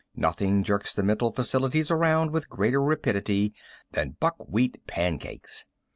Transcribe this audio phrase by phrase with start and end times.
[0.15, 3.53] Nothing jerks the mental faculties around with greater rapidity
[3.91, 5.65] than buckwheat pancakes.